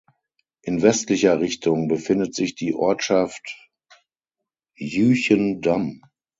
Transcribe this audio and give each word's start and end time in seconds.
In 0.63 0.81
westlicher 0.81 1.39
Richtung 1.41 1.87
befindet 1.87 2.33
sich 2.33 2.55
die 2.55 2.73
Ortschaft 2.73 3.69
Jüchen-Damm. 4.75 6.01